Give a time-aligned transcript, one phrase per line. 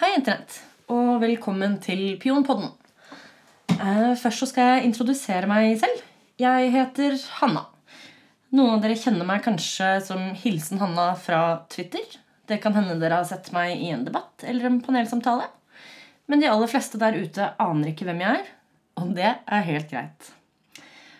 [0.00, 0.54] Hei, Internett,
[0.88, 2.70] og velkommen til Pionpodden.
[3.74, 5.98] Eh, først så skal jeg introdusere meg selv.
[6.40, 7.66] Jeg heter Hanna.
[8.56, 12.16] Noen av dere kjenner meg kanskje som Hilsen Hanna fra Twitter.
[12.48, 15.50] Det kan hende dere har sett meg i en debatt eller en panelsamtale.
[16.32, 18.50] Men de aller fleste der ute aner ikke hvem jeg er,
[19.04, 20.32] og det er helt greit.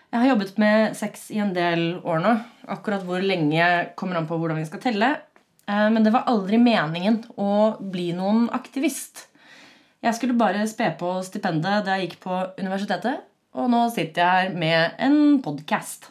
[0.08, 2.38] Jeg har jobbet med sex i en del år nå.
[2.72, 5.18] Akkurat hvor lenge kommer an på hvordan vi skal telle.
[5.71, 9.27] Eh, Men det var aldri meningen å bli noen aktivist.
[10.00, 13.21] Jeg skulle bare spe på stipendet da jeg gikk på universitetet,
[13.54, 16.08] og nå sitter jeg her med en podkast.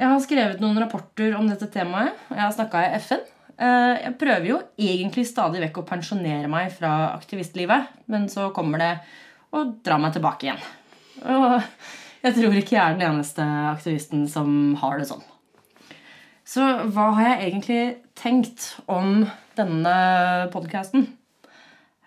[0.00, 3.24] Jeg har skrevet noen rapporter om dette temaet, og jeg har snakka i FN.
[3.58, 8.78] Eh, Jeg prøver jo egentlig stadig vekk å pensjonere meg fra aktivistlivet, men så kommer
[8.78, 8.94] det
[9.52, 10.62] og drar meg tilbake igjen.
[11.26, 11.60] Og
[12.22, 13.42] jeg tror ikke jeg er den eneste
[13.74, 15.24] aktivisten som har det sånn.
[16.50, 17.82] Så hva har jeg egentlig
[18.18, 19.20] tenkt om
[19.54, 19.90] denne
[20.50, 21.04] podkasten?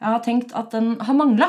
[0.01, 1.47] Jeg har tenkt at den har mangla.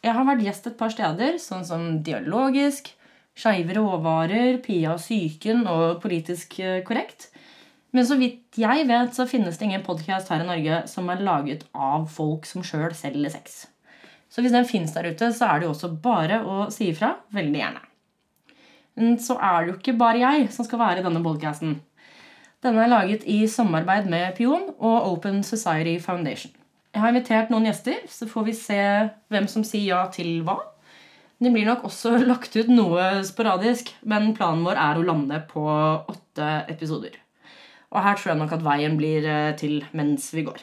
[0.00, 2.88] Jeg har vært gjest et par steder, sånn som Dialogisk,
[3.36, 7.26] Skeive råvarer, Pia og psyken og Politisk eh, korrekt.
[7.92, 11.20] Men så vidt jeg vet, så finnes det ingen podkast her i Norge som er
[11.26, 13.66] laget av folk som sjøl selger sex.
[14.32, 17.12] Så hvis den fins der ute, så er det jo også bare å si ifra.
[17.36, 17.84] Veldig gjerne.
[18.96, 21.76] Men så er det jo ikke bare jeg som skal være i denne podkasten.
[22.66, 26.50] Denne er laget i samarbeid med Pion og Open Society Foundation.
[26.90, 28.78] Jeg har invitert noen gjester, så får vi se
[29.30, 30.56] hvem som sier ja til hva.
[31.38, 35.62] Det blir nok også lagt ut noe sporadisk, men planen vår er å lande på
[36.10, 37.14] åtte episoder.
[37.94, 40.58] Og her tror jeg nok at veien blir eh, til mens vi går.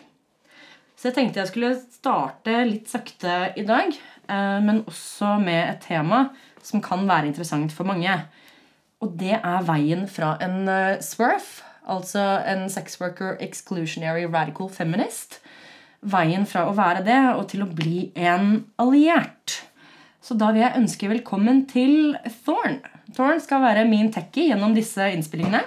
[1.00, 3.96] Så jeg tenkte jeg skulle starte litt sakte i dag,
[4.28, 6.26] eh, men også med et tema
[6.60, 8.26] som kan være interessant for mange.
[9.00, 15.40] Og det er veien fra en eh, SWERF, altså en sex worker exclusionary radical feminist,
[16.04, 19.62] veien fra å være det og til å bli en alliert.
[20.24, 22.80] Så da vil jeg ønske velkommen til Thorn.
[23.16, 25.64] Thorn skal være min techie gjennom disse innspillingene.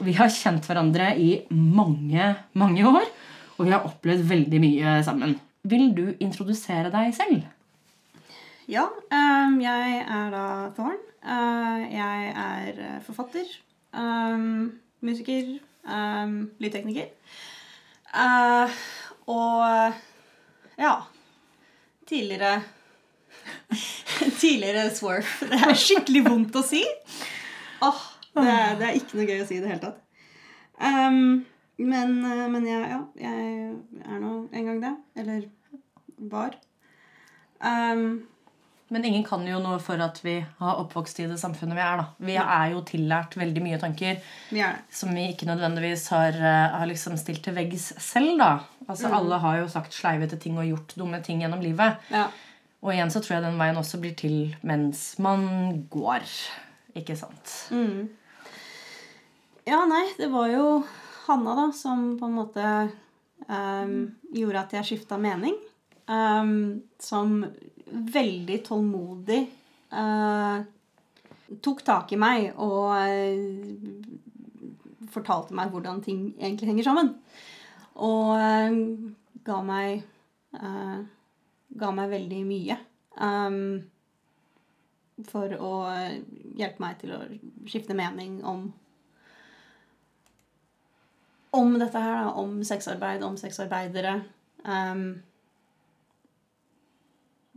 [0.00, 3.08] Vi har kjent hverandre i mange, mange år,
[3.58, 5.36] og vi har opplevd veldig mye sammen.
[5.68, 7.44] Vil du introdusere deg selv?
[8.70, 10.46] Ja, ehm, jeg er da
[10.76, 10.96] Thorn.
[11.22, 13.46] Eh, jeg er forfatter,
[13.94, 14.72] ehm,
[15.04, 17.12] musiker, um, lydtekniker.
[18.12, 18.72] Uh,
[19.32, 19.94] og
[20.76, 20.90] ja
[22.08, 22.58] Tidligere
[24.40, 25.38] Tidligere Swerf.
[25.48, 26.82] Det er skikkelig vondt å si.
[27.82, 28.02] Oh,
[28.34, 30.02] det, er, det er ikke noe gøy å si i det hele tatt.
[30.82, 31.44] Um,
[31.82, 33.70] men eh, men jeg, ja, jeg
[34.04, 34.92] er nå en gang det.
[35.22, 35.46] Eller
[36.30, 36.58] var.
[37.64, 38.26] Ehm,
[38.92, 42.02] Men ingen kan jo noe for at vi har oppvokst i det samfunnet vi er.
[42.02, 42.06] da.
[42.28, 44.18] Vi er jo tillært veldig mye tanker
[44.52, 48.36] vi som vi ikke nødvendigvis har, eh, har liksom stilt til veggs selv.
[48.38, 48.50] da.
[48.86, 52.04] Altså Alle har jo sagt sleivete ting og gjort dumme ting gjennom livet.
[52.12, 52.28] Ja.
[52.82, 56.28] Og igjen så tror jeg den veien også blir til mens man går.
[56.98, 57.70] Ikke sant?
[57.70, 58.10] Mm.
[59.64, 60.82] Ja, nei, det var jo
[61.28, 62.64] Hanna da som på en måte
[63.48, 64.00] ehm,
[64.34, 65.54] gjorde at jeg skifta mening.
[66.10, 67.44] Um, som
[67.92, 69.40] veldig tålmodig
[69.92, 70.62] eh,
[71.62, 73.40] tok tak i meg og eh,
[75.12, 77.14] fortalte meg hvordan ting egentlig henger sammen.
[78.00, 78.78] Og eh,
[79.44, 80.04] ga meg
[80.56, 81.00] eh,
[81.72, 82.78] ga meg veldig mye.
[83.20, 83.82] ehm,
[85.28, 85.72] for å
[86.58, 87.20] hjelpe meg til å
[87.68, 88.70] skifte mening om
[91.52, 94.22] om dette her, da, om sexarbeid, om sexarbeidere.
[94.64, 95.22] ehm,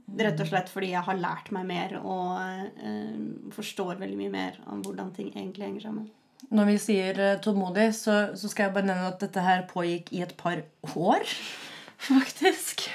[0.06, 2.38] rett og slett fordi jeg har lært meg mer og
[2.78, 3.16] eh,
[3.56, 6.12] forstår veldig mye mer om hvordan ting egentlig henger sammen.
[6.54, 10.12] Når vi sier eh, tålmodig, så, så skal jeg bare nevne at dette her pågikk
[10.14, 10.62] i et par
[10.94, 11.26] år.
[12.12, 12.86] Faktisk.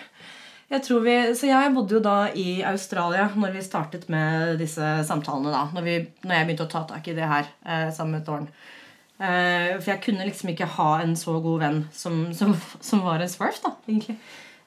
[0.70, 4.90] Jeg tror vi, så jeg bodde jo da i Australia når vi startet med disse
[5.08, 5.50] samtalene.
[5.50, 8.28] da, Når, vi, når jeg begynte å ta tak i det her eh, sammen med
[8.28, 8.46] Tårn.
[9.18, 13.18] Eh, for jeg kunne liksom ikke ha en så god venn som, som, som var
[13.18, 13.58] en swerf.
[13.64, 14.20] da, egentlig.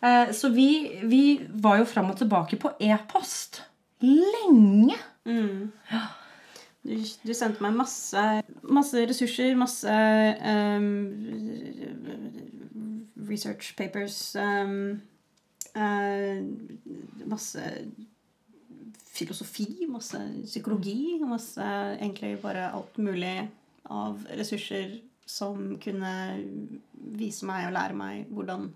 [0.03, 3.61] Eh, så vi, vi var jo fram og tilbake på e-post.
[4.03, 4.97] Lenge.
[6.84, 8.23] Du, du sendte meg masse,
[8.67, 9.94] masse ressurser, masse
[10.44, 10.88] um,
[13.29, 15.00] research papers um,
[15.78, 16.44] uh,
[17.23, 17.64] Masse
[19.14, 21.64] filosofi, masse psykologi, masse
[21.96, 23.38] egentlig bare alt mulig
[23.88, 24.97] av ressurser
[25.29, 26.14] som kunne
[27.16, 28.72] vise meg og lære meg hvordan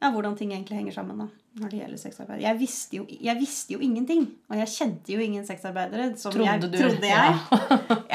[0.00, 1.26] ja, hvordan ting egentlig henger sammen da,
[1.60, 2.40] når det gjelder sexarbeid.
[2.40, 6.14] Jeg visste, jo, jeg visste jo ingenting, og jeg kjente jo ingen sexarbeidere.
[6.20, 6.68] Som Trodde jeg du?
[6.72, 7.34] trodde jeg.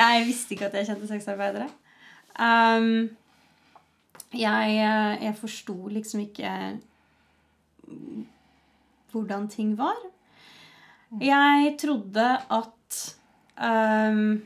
[0.01, 1.69] jeg visste ikke at jeg kjente sexarbeidere.
[2.35, 2.89] Um,
[4.35, 6.51] jeg, eh, jeg forsto liksom ikke
[9.13, 10.01] hvordan ting var.
[11.21, 12.97] Jeg trodde at
[13.63, 14.41] um,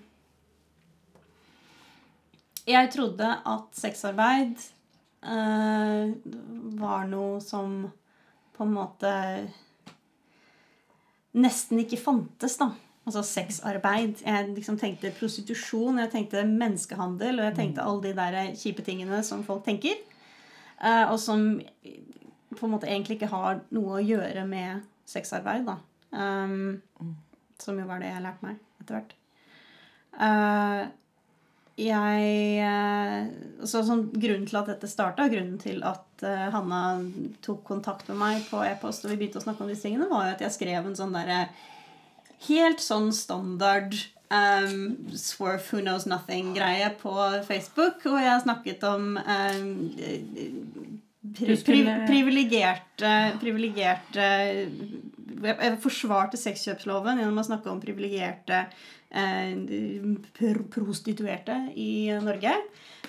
[2.68, 4.60] Jeg trodde at sexarbeid
[5.21, 7.81] var noe som
[8.56, 9.12] på en måte
[11.39, 12.71] nesten ikke fantes, da.
[13.07, 14.21] Altså sexarbeid.
[14.25, 19.24] Jeg liksom tenkte prostitusjon, jeg tenkte menneskehandel, og jeg tenkte alle de der kjipe tingene
[19.25, 19.98] som folk tenker.
[20.81, 21.60] eh, og som
[22.56, 25.77] på en måte egentlig ikke har noe å gjøre med sexarbeid, da.
[26.10, 26.81] Um,
[27.62, 29.13] som jo var det jeg lærte meg etter hvert.
[30.19, 30.88] Eh,
[31.80, 33.30] jeg eh,
[33.68, 37.00] så Grunnen til at dette starta, grunnen til at eh, Hanna
[37.46, 40.28] tok kontakt med meg på e-post, og vi begynte å snakke om disse tingene, var
[40.28, 41.48] jo at jeg skrev en sånn derre
[42.40, 43.98] Helt sånn standard
[44.31, 47.12] um, Swerf Who Knows Nothing-greie på
[47.44, 49.74] Facebook, og jeg snakket om um,
[51.36, 53.12] pri, pri, privilegerte
[53.42, 54.30] Privilegerte
[55.44, 58.64] Jeg forsvarte sexkjøpsloven gjennom å snakke om privilegerte
[59.12, 59.54] eh,
[60.74, 62.54] prostituerte i Norge.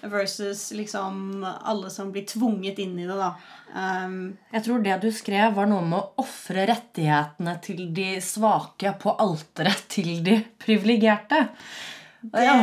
[0.03, 3.35] Versus liksom alle som blir tvunget inn i det, da.
[3.75, 4.15] Um,
[4.55, 9.13] Jeg tror det du skrev, var noe med å ofre rettighetene til de svake på
[9.21, 11.43] alteret til de privilegerte.
[12.23, 12.57] det, Ja.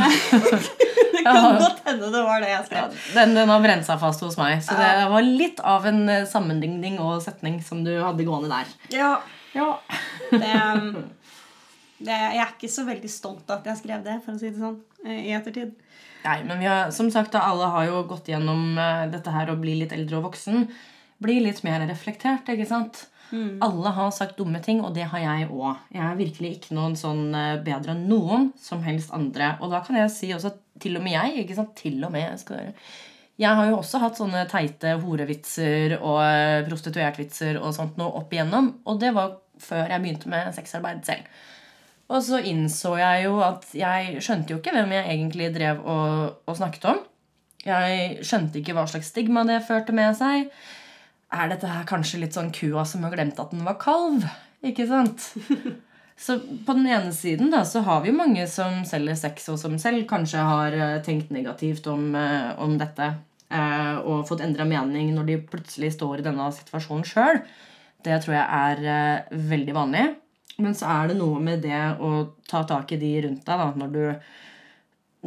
[1.13, 2.97] det kan godt hende det var det jeg Ja, skrev.
[3.13, 4.59] den, den har brent seg fast hos meg.
[4.65, 8.73] Så det var litt av en eh, sammenligning og setning som du hadde gående der.
[8.97, 9.13] Ja,
[9.57, 9.71] Ja.
[10.31, 10.93] det, um,
[11.97, 14.51] det, jeg er ikke så veldig stolt av at jeg skrev det, for å si
[14.51, 15.75] det sånn, eh, i ettertid.
[16.27, 19.51] Nei, men vi har, som sagt, da, alle har jo gått gjennom eh, dette her
[19.51, 20.67] å bli litt eldre og voksen.
[21.23, 23.07] Bli litt mer reflektert, ikke sant?
[23.33, 25.81] Alle har sagt dumme ting, og det har jeg òg.
[25.91, 29.55] Jeg er virkelig ikke noen sånn eh, bedre enn noen som helst andre.
[29.61, 31.43] Og da kan jeg si også til og med jeg.
[31.43, 31.75] ikke sant?
[31.79, 32.73] Til og med jeg skal
[33.37, 38.71] jeg har jo også hatt sånne teite horevitser og prostituertvitser og sånt noe opp igjennom.
[38.89, 41.29] Og det var før jeg begynte med sexarbeid selv.
[42.07, 46.37] Og så innså jeg jo at jeg skjønte jo ikke hvem jeg egentlig drev og,
[46.47, 47.01] og snakket om.
[47.67, 50.47] Jeg skjønte ikke hva slags stigma det førte med seg.
[51.35, 54.23] Er dette her kanskje litt sånn kua som har glemt at den var kalv?
[54.63, 55.33] Ikke sant?
[56.17, 59.59] Så på den ene siden da, så har vi jo mange som selger sex, og
[59.61, 63.11] som selv kanskje har eh, tenkt negativt om, eh, om dette.
[63.53, 67.43] eh, Og fått endra mening når de plutselig står i denne situasjonen sjøl.
[68.05, 70.05] Det tror jeg er eh, veldig vanlig.
[70.57, 72.11] Men så er det noe med det å
[72.49, 74.03] ta tak i de rundt deg da, når du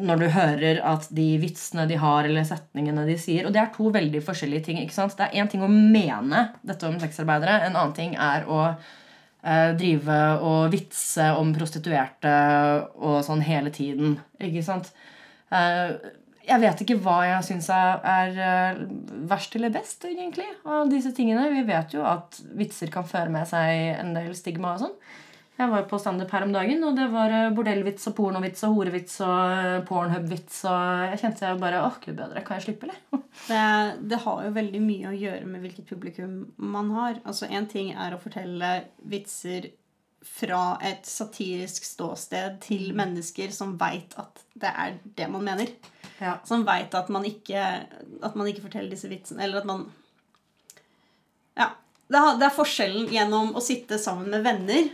[0.00, 3.72] når du hører at de vitsene de har, eller setningene de sier Og det er
[3.74, 4.78] to veldig forskjellige ting.
[4.80, 5.16] ikke sant?
[5.18, 7.58] Det er én ting å mene dette om sexarbeidere.
[7.66, 12.32] En annen ting er å eh, drive og vitse om prostituerte
[12.96, 14.16] og sånn hele tiden.
[14.40, 14.92] Ikke sant?
[15.50, 15.98] Eh,
[16.46, 18.84] jeg vet ikke hva jeg syns er, eh,
[19.30, 21.50] verst eller best, egentlig, av disse tingene.
[21.52, 24.96] Vi vet jo at vitser kan føre med seg en del stigma og sånn.
[25.60, 28.78] Jeg var på standup her om dagen, og det var eh, bordellvits og pornovits og
[28.78, 29.34] horevits og
[29.90, 29.90] pornhubvits.
[29.90, 30.62] pornhub-vits.
[30.70, 33.02] Og jeg kjente jeg bare åh, gud bedre, kan jeg slippe, eller?
[33.40, 33.60] Det,
[34.10, 37.20] det har jo veldig mye å gjøre med hvilket publikum man har.
[37.24, 38.72] Altså Én ting er å fortelle
[39.06, 39.70] vitser
[40.26, 45.70] fra et satirisk ståsted til mennesker som veit at det er det man mener.
[46.20, 46.36] Ja.
[46.44, 49.44] Som veit at, at man ikke forteller disse vitsene.
[49.46, 49.86] Eller at man
[51.58, 51.72] Ja.
[52.10, 54.88] Det er, det forskjellen gjennom å sitte sammen med venner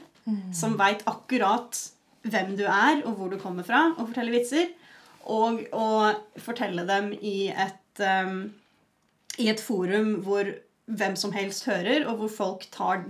[0.52, 1.78] som veit akkurat
[2.26, 4.72] hvem du er, og hvor du kommer fra, og fortelle vitser,
[5.30, 5.86] og å
[6.42, 8.40] fortelle dem i et um,
[9.38, 10.48] i et forum hvor
[10.86, 13.02] hvem som helst hører, og hvor folk tar,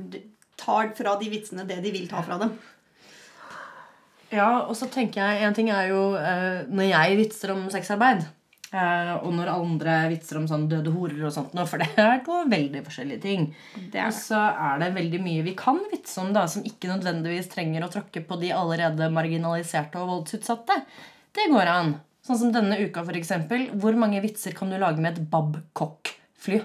[0.59, 2.55] tar fra de vitsene det de vil ta fra dem.
[4.35, 8.25] Ja, og så tenker jeg En ting er jo eh, når jeg vitser om sexarbeid,
[8.73, 12.25] eh, og når andre vitser om sånn døde horer og sånt, noe, for det er
[12.27, 13.47] to veldig forskjellige ting.
[14.03, 17.87] Og så er det veldig mye vi kan vitse om, da, som ikke nødvendigvis trenger
[17.87, 20.81] å tråkke på de allerede marginaliserte og voldsutsatte.
[21.37, 21.97] Det går an.
[22.27, 23.69] Sånn som denne uka, for eksempel.
[23.79, 26.65] Hvor mange vitser kan du lage med et Babcock-fly?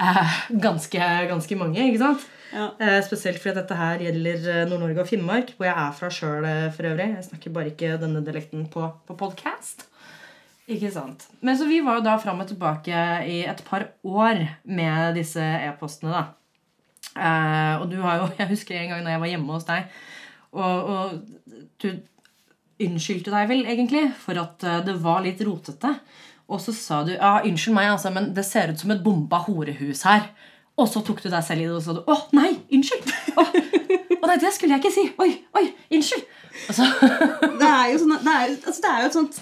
[0.00, 2.24] Eh, ganske, ganske mange, ikke sant?
[2.52, 2.66] Ja.
[2.78, 6.48] Eh, spesielt fordi dette her gjelder eh, Nord-Norge og Finnmark, hvor jeg er fra sjøl
[6.76, 7.08] for øvrig.
[7.16, 9.86] Jeg snakker bare ikke denne dialekten på, på podcast.
[10.70, 11.26] Ikke sant.
[11.40, 15.42] Men så vi var jo da fram og tilbake i et par år med disse
[15.42, 16.24] e-postene, da.
[17.12, 19.90] Eh, og du har jo Jeg husker en gang da jeg var hjemme hos deg,
[20.52, 21.90] og, og du
[22.82, 25.96] unnskyldte deg vel egentlig for at eh, det var litt rotete.
[26.52, 29.40] Og så sa du ja, unnskyld meg, altså, men det ser ut som et bomba
[29.46, 30.28] horehus her.
[30.82, 33.12] Og så tok du deg selv i det og sa du, å nei, unnskyld.
[33.38, 33.44] Å,
[34.18, 35.04] å nei, det skulle jeg ikke si.
[35.22, 36.24] Oi, oi, unnskyld.
[36.68, 36.88] Altså.
[37.62, 39.40] Det er jo, sånn, det er, altså det er jo et sånt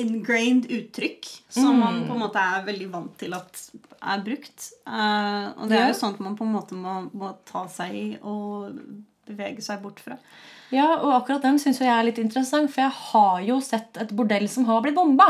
[0.00, 3.60] ingrained uttrykk som man på en måte er veldig vant til at
[4.00, 4.70] er brukt.
[4.88, 5.90] Uh, og det er Ja.
[5.92, 8.72] jo sånt man på en måte må, må ta seg i og
[9.28, 10.16] bevege seg bort fra.
[10.72, 14.14] Ja, og akkurat den syns jeg er litt interessant, for jeg har jo sett et
[14.16, 15.28] bordell som har blitt bomba.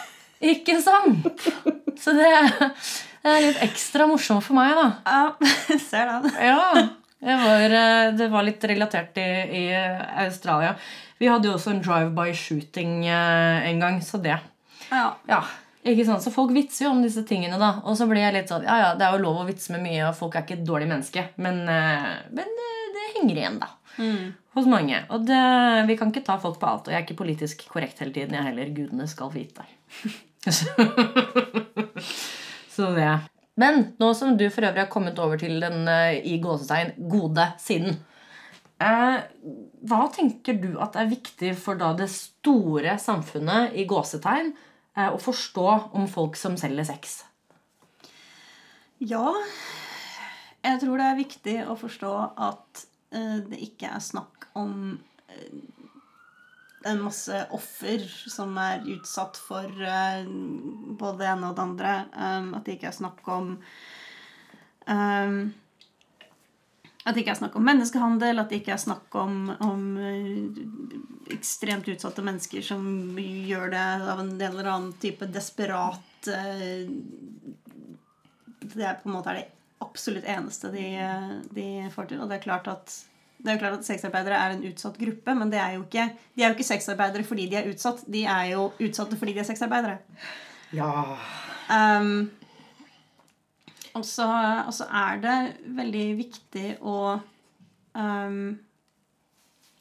[0.54, 1.28] Ikke sant?
[2.00, 2.32] Så det,
[3.22, 4.88] det er litt ekstra morsomt for meg, da.
[5.06, 5.52] Ja,
[5.90, 6.32] ser den.
[6.38, 9.28] Ja, var, eh, det var litt relatert i,
[9.62, 9.64] i
[10.24, 10.74] Australia.
[11.18, 14.38] Vi hadde jo også en drive-by shooting eh, en gang, så det.
[14.92, 15.08] Ja.
[15.28, 15.42] Ja,
[15.82, 16.22] ikke sant?
[16.24, 17.74] Så folk vitser jo om disse tingene, da.
[17.84, 19.84] Og så blir jeg litt sånn Ja, ja, det er jo lov å vitse med
[19.84, 21.26] mye, og folk er ikke et dårlig menneske.
[21.42, 23.74] Men, eh, men eh, det henger igjen, da.
[24.54, 25.02] Hos mange.
[25.14, 25.42] Og det,
[25.90, 26.86] vi kan ikke ta folk på alt.
[26.86, 28.74] Og jeg er ikke politisk korrekt hele tiden, jeg heller.
[28.74, 29.66] Gudene skal vite.
[32.78, 33.10] så det.
[33.58, 37.48] Men nå som du for øvrig har kommet over til den eh, i gåsetegn gode
[37.58, 37.96] siden
[38.78, 39.16] eh,
[39.90, 45.18] Hva tenker du at er viktig for da det store samfunnet i gåsetegn eh, å
[45.18, 45.66] forstå
[45.98, 47.24] om folk som selger sex?
[49.02, 49.34] Ja,
[50.62, 52.14] jeg tror det er viktig å forstå
[52.50, 54.96] at eh, det ikke er snakk om
[56.86, 60.26] en masse offer som er utsatt for uh,
[60.98, 61.94] både det ene og det andre.
[62.14, 63.56] Um, at det ikke er snakk om
[64.86, 65.40] um,
[67.02, 71.32] At det ikke er snakk om menneskehandel, at det ikke er snakk om, om uh,
[71.34, 72.84] ekstremt utsatte mennesker som
[73.18, 76.84] gjør det av en eller annen type desperat uh,
[78.74, 79.48] det er på en måte er det
[79.82, 80.86] absolutt eneste de,
[81.54, 82.22] de får til.
[82.22, 82.94] Og det er klart at
[83.38, 86.42] det er jo klart at sexarbeidere er en utsatt gruppe, men det er ikke, de
[86.42, 88.02] er jo ikke sexarbeidere fordi de er utsatt.
[88.10, 89.98] De er jo utsatte fordi de er sexarbeidere.
[90.74, 90.90] Ja.
[91.70, 92.30] Um,
[93.94, 94.26] og, så,
[94.66, 95.36] og så er det
[95.78, 96.98] veldig viktig å
[97.94, 98.40] um,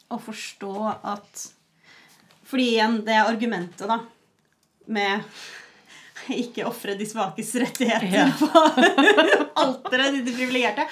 [0.07, 1.47] å forstå at
[2.47, 3.97] Fordi igjen, det argumentet, da,
[4.87, 5.23] med
[6.31, 8.27] ikke ofre de svakes rettigheter Ja.
[8.39, 8.47] på
[9.63, 10.85] alteret til de privilegerte.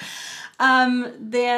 [0.60, 0.98] Um,
[1.32, 1.48] det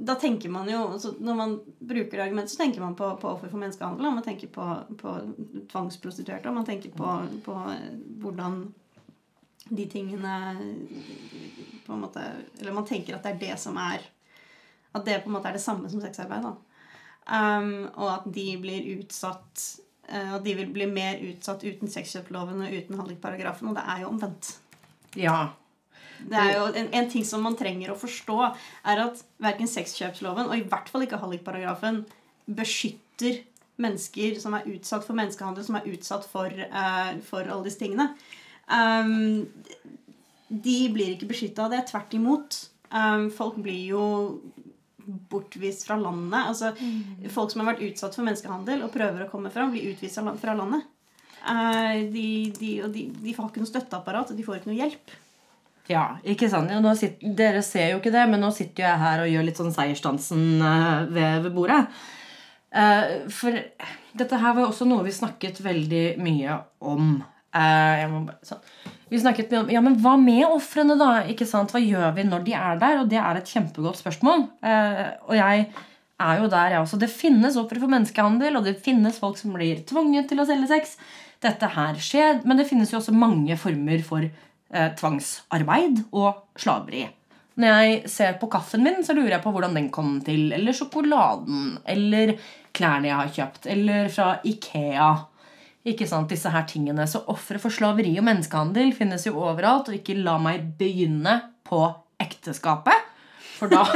[0.00, 3.48] da tenker man jo, altså Når man bruker argumentet, så tenker man på, på offer
[3.48, 4.06] for menneskehandel.
[4.06, 4.66] Og man tenker på,
[4.96, 5.16] på
[5.72, 6.48] tvangsprostituerte.
[6.48, 7.56] Og man tenker på, på
[8.22, 8.62] hvordan
[9.68, 10.56] de tingene
[11.86, 12.22] på en måte
[12.58, 14.02] Eller man tenker at det er det som er
[14.96, 16.48] At det på en måte er det samme som sexarbeid.
[17.30, 19.66] Um, og at de blir utsatt
[20.08, 23.68] uh, Og de vil bli mer utsatt uten sexkjøploven og uten hallikparagrafen.
[23.68, 24.54] Og det er jo omvendt.
[25.18, 25.50] Ja.
[26.28, 28.38] Det er jo en, en ting som man trenger å forstå,
[28.92, 32.02] er at verken sexkjøpsloven og i hvert fall ikke hallikparagrafen
[32.50, 33.40] beskytter
[33.80, 38.10] mennesker som er utsatt for menneskehandel, som er utsatt for, uh, for alle disse tingene.
[38.70, 39.48] Um,
[40.50, 41.84] de blir ikke beskytta av det.
[41.90, 42.58] Tvert imot.
[42.90, 44.04] Um, folk blir jo
[45.30, 46.38] bortvist fra landet.
[46.42, 46.72] Altså,
[47.34, 50.56] Folk som har vært utsatt for menneskehandel og prøver å komme fram, blir utvist fra
[50.58, 50.86] landet.
[51.40, 54.80] Uh, de, de, og de, de har ikke noe støtteapparat, og de får ikke noe
[54.82, 55.18] hjelp.
[55.90, 56.70] Ja, ikke sant?
[57.00, 59.58] Sitter, dere ser jo ikke det, men nå sitter jo jeg her og gjør litt
[59.58, 61.82] sånn seiersdansen eh, ved, ved bordet.
[62.70, 63.56] Uh, for
[64.14, 67.16] dette her var jo også noe vi snakket veldig mye om.
[67.50, 68.60] Uh, bare, sånn.
[69.10, 71.24] Vi snakket mye om ja, men hva med ofrene, da?
[71.32, 71.74] Ikke sant?
[71.74, 73.00] Hva gjør vi når de er der?
[73.00, 74.46] Og det er et kjempegodt spørsmål.
[74.62, 75.64] Uh, og jeg
[76.20, 77.00] er jo der, jeg også.
[77.02, 80.70] Det finnes ofre for menneskehandel, og det finnes folk som blir tvunget til å selge
[80.70, 80.94] sex.
[81.42, 84.28] Dette her skjer, men det finnes jo også mange former for
[84.74, 87.06] eh, tvangsarbeid og slaveri.
[87.60, 90.52] Når jeg ser på kaffen min, så lurer jeg på hvordan den kom til.
[90.56, 91.78] Eller sjokoladen.
[91.84, 92.36] Eller
[92.76, 93.68] klærne jeg har kjøpt.
[93.74, 95.10] Eller fra Ikea.
[95.90, 97.06] Ikke sant, disse her tingene.
[97.10, 99.90] Så ofre for slaveri og menneskehandel finnes jo overalt.
[99.90, 101.36] Og ikke la meg begynne
[101.68, 101.82] på
[102.20, 103.08] ekteskapet.
[103.58, 103.84] For da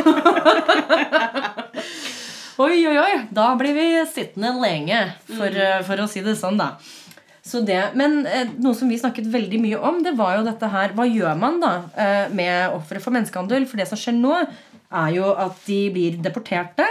[2.64, 3.14] Oi, oi, oi.
[3.34, 6.76] Da blir vi sittende lenge, for, eh, for å si det sånn, da.
[7.44, 10.68] Så det, men eh, noe som vi snakket veldig mye om, det var jo dette
[10.72, 13.66] her Hva gjør man da eh, med ofre for menneskehandel?
[13.68, 14.38] For det som skjer nå,
[14.94, 16.86] er jo at de blir deporterte.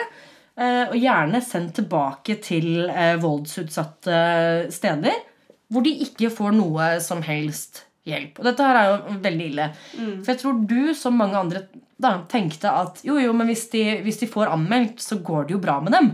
[0.55, 2.85] eh, og gjerne sendt tilbake til
[3.23, 4.19] voldsutsatte
[4.73, 5.17] steder.
[5.73, 8.37] Hvor de ikke får noe som helst hjelp.
[8.37, 9.67] Og dette her er jo veldig ille.
[9.95, 11.63] For jeg tror du, som mange andre,
[12.03, 15.55] da, tenkte at jo, jo, men hvis de, hvis de får anmeldt, så går det
[15.55, 16.11] jo bra med dem.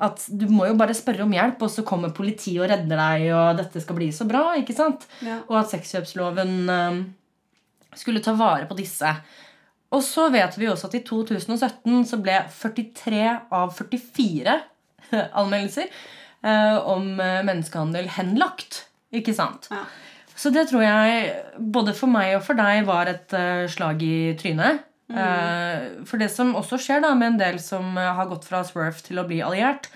[0.00, 3.26] At du må jo bare spørre om hjelp, og så kommer politiet og redder deg,
[3.36, 4.54] og dette skal bli så bra.
[4.60, 5.04] ikke sant?
[5.26, 5.42] Ja.
[5.50, 7.00] Og at sexkjøpsloven eh,
[8.00, 9.12] skulle ta vare på disse.
[9.90, 13.24] Og så vet vi også at i 2017 så ble 43
[13.58, 14.56] av 44
[15.40, 18.84] anmeldelser eh, om eh, menneskehandel henlagt.
[19.10, 19.66] Ikke sant?
[19.74, 19.84] Ja.
[20.40, 24.32] Så det tror jeg både for meg og for deg var et eh, slag i
[24.40, 24.86] trynet.
[25.10, 28.62] Eh, for det som også skjer da med en del som eh, har gått fra
[28.66, 29.90] swerve til å bli alliert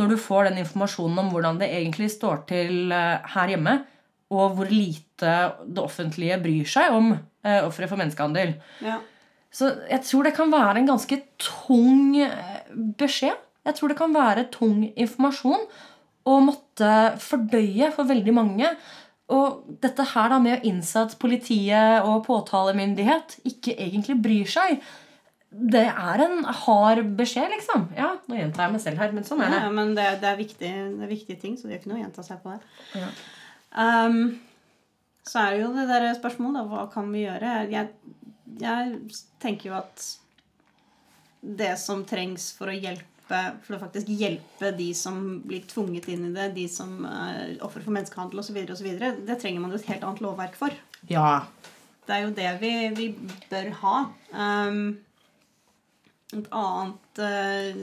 [0.00, 3.80] når du får den informasjonen om hvordan det egentlig står til eh, her hjemme,
[4.30, 5.34] og hvor lite
[5.66, 8.54] det offentlige bryr seg om eh, ofre for menneskehandel.
[8.84, 9.00] Ja.
[9.50, 12.14] Så jeg tror det kan være en ganske tung
[13.00, 13.34] beskjed.
[13.66, 15.66] Jeg tror det kan være tung informasjon
[16.30, 18.70] å måtte fordøye for veldig mange.
[19.30, 24.80] Og dette her da med å innse at politiet og påtalemyndighet ikke egentlig bryr seg,
[25.50, 27.88] det er en hard beskjed, liksom.
[27.98, 29.60] Ja, nå gjentar jeg meg selv her, men sånn er det.
[29.64, 31.98] Ja, men det, det, er viktig, det er viktige ting, så det gjør ikke noe
[31.98, 32.60] å gjenta seg på det.
[33.00, 33.10] Ja.
[33.74, 34.20] Um,
[35.26, 36.66] så er det jo det der spørsmålet, da.
[36.70, 37.54] Hva kan vi gjøre?
[37.70, 38.14] Jeg,
[38.62, 38.94] jeg
[39.42, 40.06] tenker jo at
[41.40, 46.28] det som trengs for å hjelpe For å faktisk hjelpe de som blir tvunget inn
[46.30, 48.58] i det, de som er offer for menneskehandel osv.,
[49.26, 50.74] det trenger man jo et helt annet lovverk for.
[51.10, 51.44] Ja.
[52.06, 53.06] Det er jo det vi, vi
[53.50, 53.96] bør ha.
[54.34, 54.82] Um,
[56.30, 57.78] et annet eh,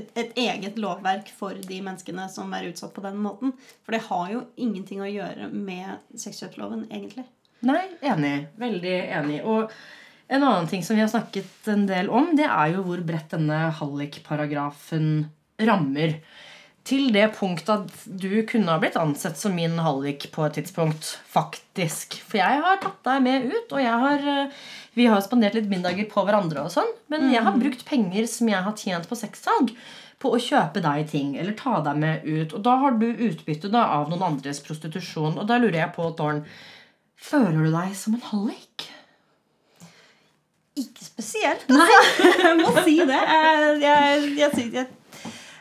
[0.00, 3.52] et, et eget lovverk for de menneskene som er utsatt på den måten.
[3.84, 7.26] For det har jo ingenting å gjøre med sexkjøpsloven, egentlig.
[7.66, 8.34] Nei, enig.
[8.60, 9.40] Veldig enig.
[9.44, 9.72] Og
[10.28, 13.30] en annen ting som vi har snakket en del om, det er jo hvor bredt
[13.34, 15.08] denne hallikparagrafen
[15.62, 16.18] rammer.
[16.86, 21.16] Til det punkt at du kunne ha blitt ansett som min hallik på et tidspunkt.
[21.30, 22.18] Faktisk.
[22.26, 24.52] For jeg har tatt deg med ut, og jeg har, eh,
[24.94, 26.62] vi har spandert litt middager på hverandre.
[26.62, 29.74] og sånn, Men jeg har brukt penger som jeg har tjent på sexsalg,
[30.18, 32.54] på å kjøpe deg ting eller ta deg med ut.
[32.54, 35.38] Og da har du utbytte da av noen andres prostitusjon.
[35.38, 36.44] Og da lurer jeg på, Tårn,
[37.16, 38.75] føler du deg som en hallik?
[40.76, 41.64] Ikke spesielt.
[41.72, 41.88] Nei,
[42.44, 43.16] jeg må si det.
[43.16, 44.86] Jeg, jeg, jeg, jeg,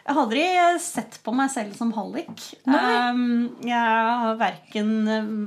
[0.05, 0.43] jeg har aldri
[0.83, 2.43] sett på meg selv som hallik.
[2.67, 4.91] Um, jeg har verken,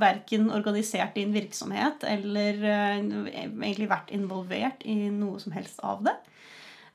[0.01, 2.97] verken organisert i en virksomhet eller uh,
[3.29, 6.17] egentlig vært involvert i noe som helst av det.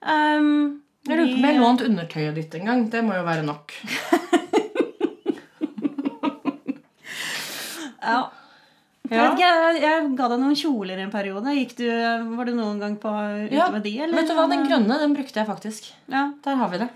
[0.04, 2.86] Um, Jeg lurer på om jeg lånte undertøyet ditt en gang.
[2.92, 3.72] Det må jo være nok.
[8.04, 8.32] Ja.
[9.12, 9.26] Ja.
[9.36, 11.52] Jeg, jeg, jeg ga deg noen kjoler en periode.
[11.76, 11.84] Du,
[12.38, 13.10] var du noen gang på,
[13.44, 13.92] ute Ja, med de?
[14.00, 14.16] Eller?
[14.16, 15.90] Vet du hva, Den grønne den brukte jeg faktisk.
[16.08, 16.30] Ja.
[16.46, 16.88] Der har vi det.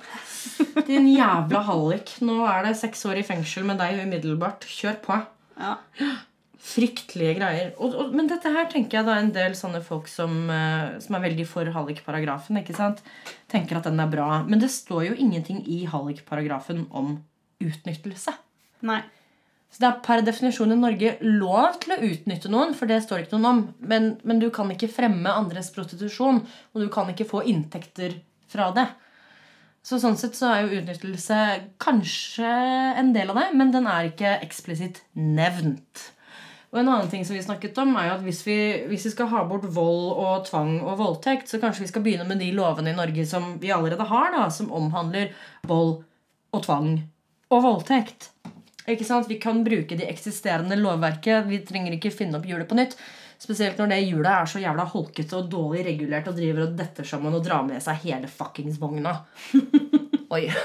[0.88, 2.14] Din jævla hallik.
[2.24, 4.64] Nå er det seks år i fengsel med deg umiddelbart.
[4.72, 5.20] Kjør på.
[5.60, 5.76] ja.
[6.68, 7.68] Fryktelige greier.
[7.80, 11.14] Og, og, men dette her tenker jeg da en del sånne folk som, eh, som
[11.16, 12.98] er veldig for hallikparagrafen, ikke sant?
[13.48, 14.42] tenker at den er bra.
[14.44, 17.14] Men det står jo ingenting i hallikparagrafen om
[17.64, 18.34] utnyttelse.
[18.88, 19.00] Nei.
[19.68, 23.24] Så det er per definisjon i Norge lov til å utnytte noen, for det står
[23.24, 23.60] ikke noen om.
[23.90, 26.40] Men, men du kan ikke fremme andres prostitusjon,
[26.72, 28.16] og du kan ikke få inntekter
[28.48, 28.88] fra det.
[29.84, 31.40] Så sånn sett så er jo utnyttelse
[31.80, 32.48] kanskje
[33.00, 36.08] en del av det, men den er ikke eksplisitt nevnt.
[36.68, 38.58] Og en annen ting som vi snakket om er jo at hvis vi,
[38.90, 42.26] hvis vi skal ha bort vold og tvang og voldtekt, så kanskje vi skal begynne
[42.28, 45.32] med de lovene i Norge som vi allerede har, da, som omhandler
[45.68, 46.02] vold
[46.52, 46.90] og tvang
[47.48, 48.28] og voldtekt.
[48.88, 49.28] Ikke sant?
[49.28, 51.46] Vi kan bruke de eksisterende lovverket.
[51.48, 52.96] Vi trenger ikke finne opp hjulet på nytt.
[53.38, 57.06] Spesielt når det hjulet er så jævla holkete og dårlig regulert og driver og detter
[57.06, 59.14] sammen og drar med seg hele fuckings vogna.
[60.34, 60.48] Oi.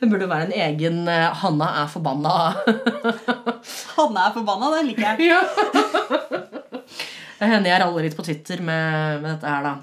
[0.00, 2.36] Det burde være en egen eh, 'Hanna er forbanna'.
[3.98, 5.28] Hanna er forbanna, det liker jeg.
[5.28, 5.40] Ja.
[7.36, 9.74] Det hender jeg raller litt på Twitter med, med dette her, da.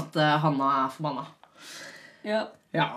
[0.00, 1.24] At uh, Hanna er forbanna.
[2.26, 2.42] Ja.
[2.74, 2.88] Ja.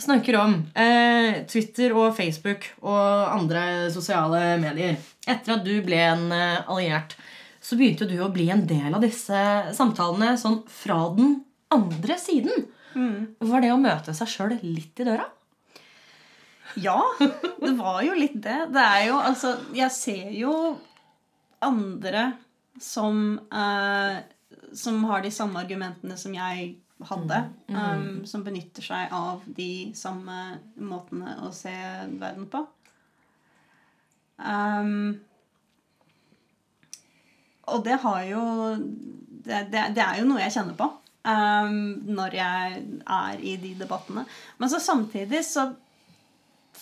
[0.00, 4.96] Snakker om eh, Twitter og Facebook og andre sosiale medier.
[5.28, 7.16] Etter at du ble en eh, alliert,
[7.62, 9.42] så begynte du å bli en del av disse
[9.76, 12.66] samtalene sånn fra den andre siden.
[12.92, 15.28] Var det å møte seg sjøl litt i døra?
[16.80, 16.98] Ja,
[17.60, 18.58] det var jo litt det.
[18.72, 20.52] Det er jo altså Jeg ser jo
[21.60, 22.30] andre
[22.80, 24.22] som eh,
[24.72, 26.70] Som har de samme argumentene som jeg
[27.08, 27.40] hadde.
[27.72, 30.38] Um, som benytter seg av de samme
[30.80, 31.74] måtene å se
[32.20, 32.64] verden på.
[34.42, 35.20] Um,
[37.70, 38.42] og det har jo
[38.76, 40.88] det, det, det er jo noe jeg kjenner på
[41.28, 41.78] um,
[42.10, 44.24] når jeg er i de debattene.
[44.58, 45.70] Men så samtidig så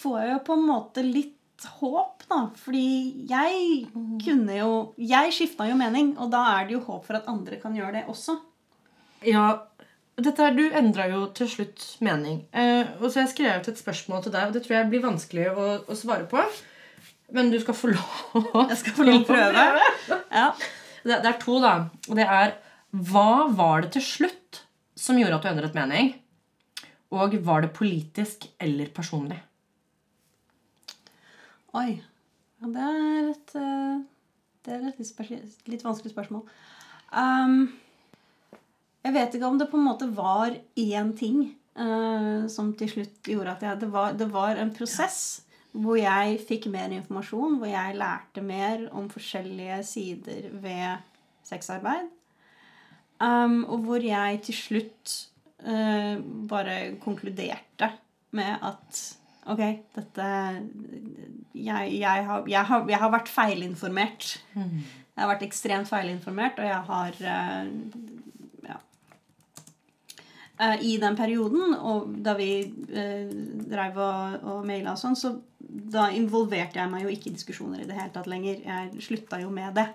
[0.00, 1.36] får jeg jo på en måte litt
[1.80, 2.42] håp, da.
[2.56, 3.88] Fordi jeg
[4.24, 7.60] kunne jo Jeg skifta jo mening, og da er det jo håp for at andre
[7.60, 8.38] kan gjøre det også.
[9.28, 9.66] Ja,
[10.24, 12.42] dette her, Du endra jo til slutt mening.
[12.52, 15.04] Eh, og så har jeg skrevet et spørsmål til deg, og det tror jeg blir
[15.04, 16.42] vanskelig å, å svare på.
[17.34, 18.64] Men du skal få lov.
[18.72, 19.66] Jeg skal få lov å prøve.
[20.30, 20.48] Ja.
[21.00, 21.74] Det, det er to, da.
[22.10, 22.56] Og det er
[22.90, 24.64] Hva var det til slutt
[24.98, 26.10] som gjorde at du endret mening?
[27.14, 29.38] Og var det politisk eller personlig?
[31.78, 32.00] Oi.
[32.60, 34.00] Ja, det er et eh,
[34.66, 36.42] Det er et litt, litt vanskelig spørsmål.
[37.10, 37.70] Um,
[39.00, 41.44] jeg vet ikke om det på en måte var én ting
[41.78, 46.40] uh, som til slutt gjorde at jeg Det var, det var en prosess hvor jeg
[46.48, 51.04] fikk mer informasjon, hvor jeg lærte mer om forskjellige sider ved
[51.46, 52.08] sexarbeid.
[53.22, 55.12] Um, og hvor jeg til slutt
[55.62, 56.18] uh,
[56.50, 57.92] bare konkluderte
[58.34, 59.06] med at
[59.50, 59.60] Ok,
[59.96, 60.24] dette
[61.54, 64.26] Jeg, jeg, har, jeg, har, jeg har vært feilinformert.
[64.54, 67.38] Jeg har vært ekstremt feilinformert, og jeg har ja.
[67.64, 68.19] Eh,
[70.60, 73.30] I den perioden, og da vi uh,
[73.70, 77.82] dreiv og, og maila og sånn, så da involverte jeg meg jo ikke i diskusjoner
[77.82, 78.60] i det hele tatt lenger.
[78.66, 79.86] Jeg slutta jo med det.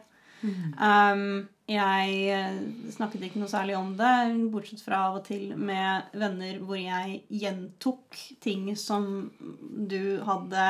[0.46, 2.58] Um, jeg eh,
[2.94, 4.12] snakket ikke noe særlig om det,
[4.54, 10.68] bortsett fra av og til med venner hvor jeg gjentok ting som du hadde,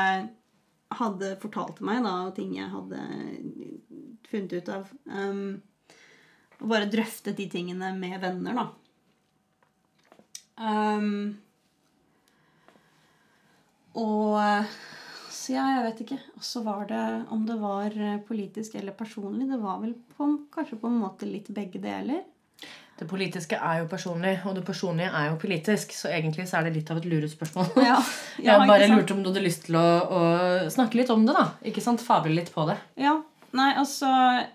[0.96, 3.02] hadde fortalt meg, da, og ting jeg hadde
[4.30, 4.88] funnet ut av.
[5.04, 5.60] Um,
[6.62, 8.70] og bare drøftet de tingene med venner, da.
[10.56, 11.36] Um,
[13.96, 14.40] og
[15.46, 16.18] så ja, jeg vet ikke.
[16.38, 17.02] Og så var det
[17.34, 19.46] om det var eh, politisk eller personlig.
[19.50, 22.24] Det var vel på, kanskje på en måte litt begge deler.
[22.96, 25.92] Det politiske er jo personlig, og det personlige er jo politisk.
[25.92, 27.68] Så egentlig så er det litt av et lurespørsmål.
[27.76, 27.98] Ja,
[28.46, 30.22] ja, jeg bare lurte om du hadde lyst til å, å,
[30.72, 31.36] snakke litt om det.
[31.36, 31.46] da.
[31.70, 32.04] Ikke sant?
[32.04, 32.78] Fable litt på det.
[33.00, 33.18] Ja.
[33.56, 34.08] Nei, altså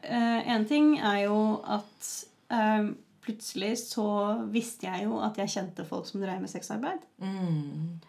[0.03, 2.09] eh, En ting er jo at
[2.53, 4.07] eh, plutselig så
[4.51, 7.03] visste jeg jo at jeg kjente folk som drev med sexarbeid.
[7.21, 7.99] Mm.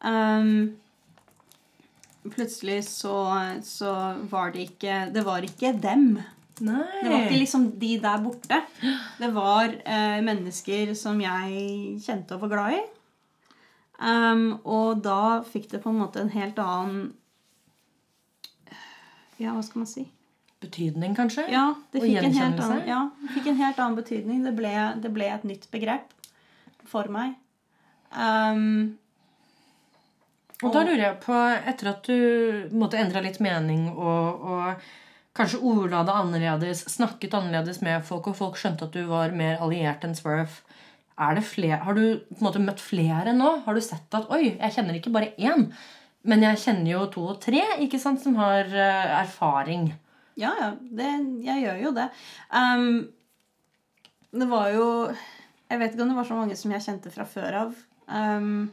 [0.00, 0.76] Um,
[2.30, 3.14] plutselig så,
[3.66, 3.94] så,
[4.30, 6.20] var det ikke Det var ikke dem.
[6.60, 6.86] Nei.
[7.02, 8.62] Det var ikke liksom de der borte.
[9.18, 12.82] Det var uh, mennesker som jeg kjente og var glad i.
[14.00, 17.10] Um, og da fikk det på en måte en helt annen
[19.40, 20.06] Ja, hva skal man si?
[20.60, 21.46] Betydning, kanskje?
[21.48, 24.42] Ja, det fikk, en helt, annen, ja, det fikk en helt annen betydning.
[24.44, 26.10] Det ble, det ble et nytt begrep
[26.90, 27.38] for meg.
[28.12, 28.98] Um,
[30.60, 31.36] og da lurer jeg på,
[31.72, 34.90] etter at du måtte endre litt mening og, og
[35.36, 39.62] kanskje ordla det annerledes, snakket annerledes med folk, og folk skjønte at du var mer
[39.64, 40.60] alliert enn Swerve,
[41.20, 43.48] har du på en måte møtt flere nå?
[43.66, 45.66] Har du sett at oi, jeg kjenner ikke bare én,
[46.24, 49.90] men jeg kjenner jo to og tre ikke sant, som har uh, erfaring?
[50.38, 50.70] Ja, ja.
[50.80, 51.08] Det,
[51.44, 52.08] jeg gjør jo det.
[52.52, 53.08] Um,
[54.30, 54.86] det var jo
[55.70, 57.74] Jeg vet ikke om det var så mange som jeg kjente fra før av.
[58.10, 58.70] Um,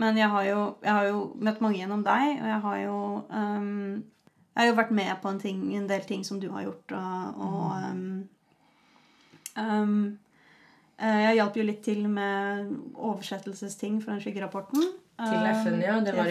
[0.00, 2.96] men jeg har, jo, jeg har, jo, møtt mange gjennom deg, og jeg har jo
[3.28, 4.04] um,
[4.54, 6.92] Jeg har jo vært med på en, ting, en, del ting som du har gjort,
[6.96, 8.28] og, og um,
[9.56, 10.18] um,
[11.00, 14.82] Jeg hjalp jo litt til med oversettelsesting fra den skyggerapporten.
[15.20, 15.94] Til FN, ja.
[16.04, 16.30] Det var i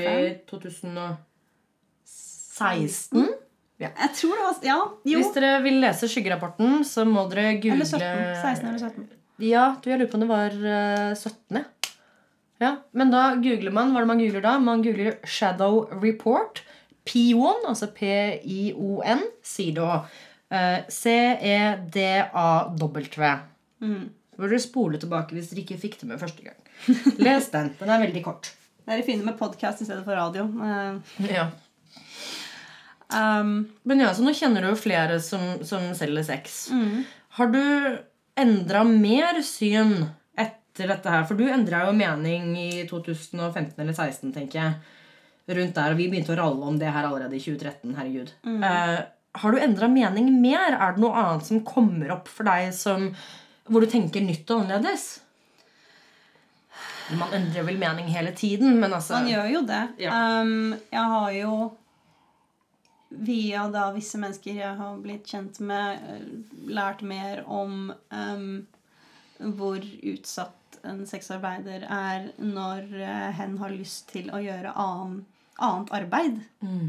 [0.50, 3.29] 2016.
[3.80, 3.90] Ja.
[3.96, 5.20] Jeg tror det var Ja, jo.
[5.22, 8.02] Hvis dere vil lese skyggerapporten, så må dere google Eller 17.
[8.44, 9.06] 16 eller 17.
[9.40, 10.52] Ja, du, jeg lurer på om det var
[11.16, 11.56] 17.
[11.56, 11.64] ja.
[12.60, 14.60] ja, Men da googler man Hva er det man googler da?
[14.60, 16.60] Man googler Shadow Report.
[17.08, 19.88] Pion, altså P-I-O-N, SIDO.
[20.50, 20.80] Uh,
[21.90, 22.82] C-E-D-A-W.
[23.80, 24.10] Mm.
[24.10, 26.60] Så burde dere spole tilbake hvis dere ikke fikk det med første gang.
[27.26, 27.72] Les den.
[27.80, 28.52] Den er veldig kort.
[28.84, 30.44] Det er det fine med podkast i stedet for radio.
[30.52, 31.48] Uh, ja.
[33.10, 36.60] Um, Men ja, så nå kjenner du jo flere som, som selger sex.
[36.74, 37.04] Mm.
[37.40, 37.62] Har du
[38.40, 39.96] endra mer syn
[40.38, 41.26] etter dette her?
[41.30, 44.98] For du endra jo mening i 2015 eller 2016, tenker jeg.
[45.50, 47.96] Rundt der, og Vi begynte å ralle om det her allerede i 2013.
[47.98, 48.36] herregud.
[48.46, 48.60] Mm.
[48.62, 49.00] Uh,
[49.40, 50.76] har du endra mening mer?
[50.78, 53.10] Er det noe annet som kommer opp for deg som,
[53.70, 55.08] hvor du tenker nytt og annerledes?
[57.18, 59.84] Man endrer vel mening hele tiden, men altså Man gjør jo det.
[60.06, 60.14] Ja.
[60.42, 61.54] Um, jeg har jo
[63.10, 68.68] via da visse mennesker jeg har blitt kjent med, eh, lært mer om um,
[69.58, 69.82] hvor
[70.14, 75.24] utsatt en sexarbeider er når uh, hen har lyst til å gjøre annen,
[75.58, 76.40] annet arbeid.
[76.62, 76.88] Mm.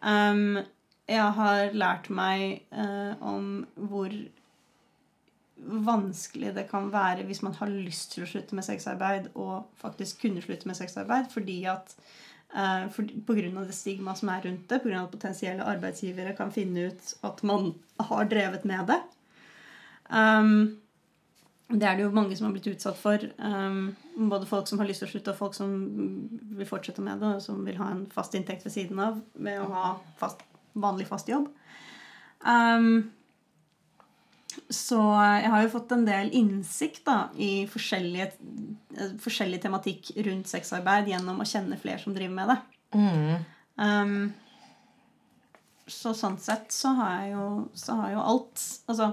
[0.00, 0.62] Um,
[1.06, 4.14] jeg har lært meg uh, om hvor
[5.56, 10.22] vanskelig det kan være hvis man har lyst til å slutte med sexarbeid, og faktisk
[10.24, 11.96] kunne slutte med sexarbeid, fordi at
[12.54, 12.86] uh,
[13.26, 15.02] grunn av det stigmaet som er rundt det, pga.
[15.02, 17.72] at potensielle arbeidsgivere kan finne ut at man
[18.10, 19.00] har drevet med det.
[20.08, 20.76] Um,
[21.66, 23.22] det er det jo mange som har blitt utsatt for.
[23.42, 23.96] Um,
[24.30, 25.72] både folk som har lyst til å slutte, og folk som
[26.56, 29.58] vil fortsette med det, og som vil ha en fast inntekt ved siden av ved
[29.64, 29.88] å ha
[30.20, 30.44] fast,
[30.78, 31.48] vanlig fast jobb.
[32.46, 33.10] Um,
[34.72, 34.98] så
[35.38, 38.32] jeg har jo fått en del innsikt da, i forskjellige,
[39.22, 42.58] forskjellig tematikk rundt sexarbeid gjennom å kjenne flere som driver med det.
[42.96, 43.44] Mm.
[43.76, 44.16] Um,
[45.86, 47.46] så sånn sett så har jeg jo,
[47.78, 49.12] så har jo alt Altså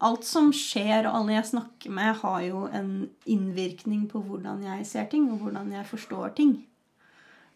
[0.00, 2.92] alt som skjer, og alle jeg snakker med, har jo en
[3.28, 6.54] innvirkning på hvordan jeg ser ting, og hvordan jeg forstår ting.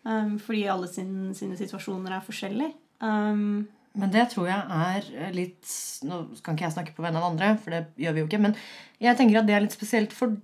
[0.04, 2.76] Um, fordi alle sin, sine situasjoner er forskjellige.
[3.00, 5.70] Um, men det tror jeg er litt
[6.04, 8.42] Nå kan ikke jeg snakke på vegne av andre, for det gjør vi jo ikke.
[8.42, 8.56] Men
[9.02, 10.34] jeg tenker at det er litt spesielt for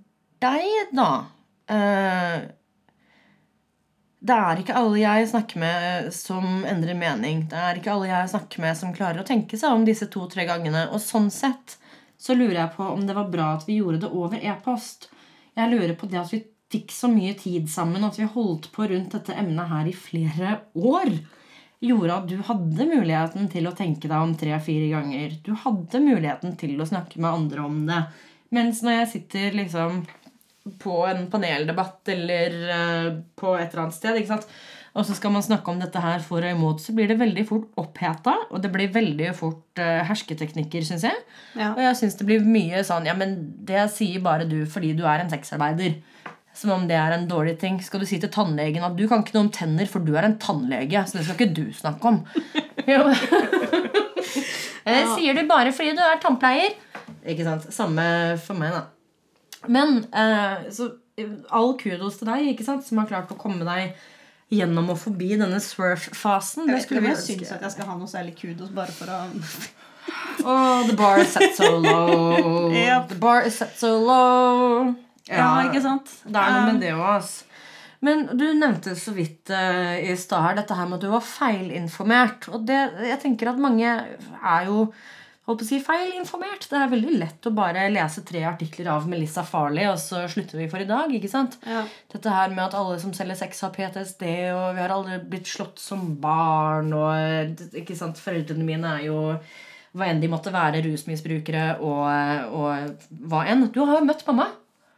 [0.41, 1.09] deg, da.
[1.71, 2.37] Uh,
[4.21, 7.43] det er ikke alle jeg snakker med som endrer mening.
[7.49, 10.45] Det er ikke alle jeg snakker med som klarer å tenke seg om disse to-tre
[10.49, 10.85] gangene.
[10.93, 11.75] Og sånn sett
[12.21, 15.09] så lurer jeg på om det var bra at vi gjorde det over e-post.
[15.57, 18.85] Jeg lurer på det at vi fikk så mye tid sammen, at vi holdt på
[18.87, 21.09] rundt dette emnet her i flere år,
[21.81, 25.37] gjorde at du hadde muligheten til å tenke deg om tre-fire ganger.
[25.45, 28.01] Du hadde muligheten til å snakke med andre om det.
[28.53, 30.03] Mens når jeg sitter liksom
[30.81, 34.45] på en paneldebatt eller uh, på et eller annet sted,
[34.91, 37.45] og så skal man snakke om dette her for og imot, så blir det veldig
[37.47, 38.33] fort oppheta.
[38.51, 41.21] Og det blir veldig fort uh, hersketeknikker, syns jeg.
[41.55, 41.71] Ja.
[41.71, 45.05] Og jeg syns det blir mye sånn Ja, men det sier bare du fordi du
[45.07, 45.97] er en sexarbeider.
[46.57, 47.77] Som om det er en dårlig ting.
[47.83, 50.27] Skal du si til tannlegen at du kan ikke noe om tenner, for du er
[50.27, 51.03] en tannlege?
[51.07, 52.23] Så det skal ikke du snakke om.
[52.89, 53.03] Jo.
[54.87, 56.73] det sier du bare fordi du er tannpleier.
[57.29, 57.67] Ikke sant?
[57.73, 58.05] Samme
[58.41, 59.67] for meg, da.
[59.69, 60.87] Men eh, så
[61.53, 63.93] all kudos til deg, ikke sant, som har klart å komme deg
[64.51, 66.67] gjennom og forbi denne swerf-fasen.
[66.71, 69.21] Jeg, jeg, jeg syns at jeg skal ha noe særlig kudos bare for å
[70.43, 72.71] Oh, the bar is set so low.
[72.73, 73.09] Yep.
[73.09, 74.95] The bar is set so low.
[75.31, 76.11] Ja, ikke sant?
[76.25, 77.31] Det er noe med um, det òg,
[78.01, 82.49] Men du nevnte så vidt uh, i stad dette her med at du var feilinformert.
[82.51, 84.87] Og det, jeg tenker at mange er jo
[85.47, 86.67] holdt på å si feilinformert.
[86.69, 90.61] Det er veldig lett å bare lese tre artikler av Melissa Farley, og så slutter
[90.61, 91.11] vi for i dag.
[91.13, 91.57] ikke sant?
[91.65, 91.83] Ja.
[92.13, 95.49] Dette her med at alle som selger sex, har PTSD, og vi har aldri blitt
[95.49, 99.21] slått som barn, og ikke sant, foreldrene mine er jo
[99.97, 102.05] hva enn de måtte være, rusmisbrukere og,
[102.55, 103.67] og hva enn.
[103.73, 104.47] Du har jo møtt mamma.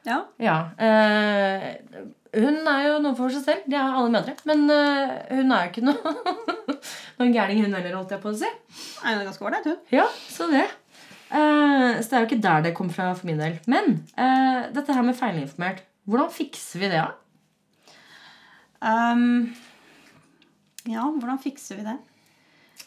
[0.07, 0.19] Ja.
[0.41, 0.57] ja.
[0.77, 3.65] Eh, hun er jo noe for seg selv.
[3.69, 4.33] Det er alle mødre.
[4.49, 6.13] Men uh, hun er jo ikke noe
[7.19, 8.49] noen gærning, hun heller, holdt jeg på å si.
[8.49, 9.81] Nei, hun er ganske ålreit, hun.
[9.93, 10.65] Ja, så det.
[11.29, 13.59] Uh, så det er jo ikke der det kom fra for min del.
[13.69, 17.99] Men uh, dette her med feilinformert, hvordan fikser vi det, da?
[18.83, 19.53] Um,
[20.89, 21.99] ja, hvordan fikser vi det?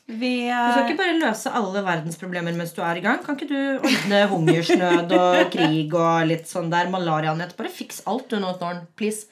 [0.06, 0.46] Vi.
[0.46, 3.18] Du skal ikke bare løse alle verdensproblemer mens du er i gang.
[3.26, 6.90] Kan ikke du ordne hungersnød og krig og litt sånn der?
[6.92, 7.56] Malarianett.
[7.58, 8.84] Bare fiks alt du nå, Thorn.
[8.98, 9.26] Please.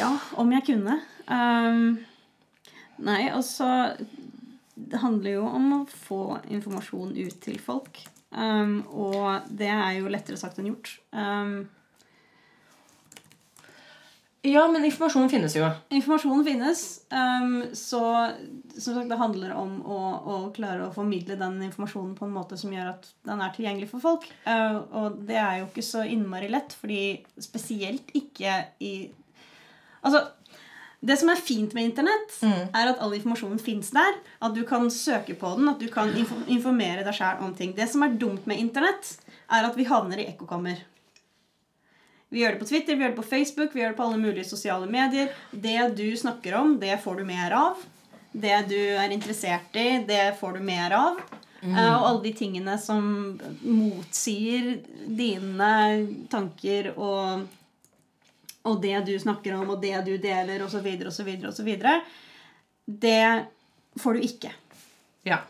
[0.00, 0.98] ja, om jeg kunne.
[1.30, 1.94] Um,
[3.00, 3.94] nei, altså
[4.74, 8.02] Det handler jo om å få informasjon ut til folk.
[8.34, 10.96] Um, og det er jo lettere sagt enn gjort.
[11.14, 11.68] Um,
[14.44, 15.64] ja, men informasjonen finnes jo.
[15.96, 16.80] Informasjonen finnes.
[17.08, 18.02] Um, så
[18.76, 22.58] som sagt, det handler om å, å, klare å formidle den informasjonen på en måte
[22.60, 24.28] som gjør at den er tilgjengelig for folk.
[24.44, 27.02] Uh, og det er jo ikke så innmari lett, fordi
[27.40, 28.94] spesielt ikke i
[30.04, 30.20] Altså,
[31.00, 32.74] det som er fint med Internett, mm.
[32.76, 34.18] er at all informasjonen fins der.
[34.44, 37.72] At du kan søke på den, at du kan informere deg sjæl om ting.
[37.72, 39.14] Det som er dumt med Internett,
[39.48, 40.84] er at vi havner i ekkokammer.
[42.34, 44.18] Vi gjør det på Twitter, vi gjør det på Facebook, vi gjør det på alle
[44.18, 45.28] mulige sosiale medier.
[45.50, 47.84] Det du snakker om, det får du mer av.
[48.32, 51.20] Det du er interessert i, det får du mer av.
[51.60, 51.76] Mm.
[51.76, 53.06] Uh, og alle de tingene som
[53.62, 55.70] motsier dine
[56.32, 57.46] tanker og,
[58.66, 61.72] og det du snakker om, og det du deler, osv., osv., osv.,
[62.84, 63.26] det
[64.02, 64.56] får du ikke.
[65.30, 65.44] Ja.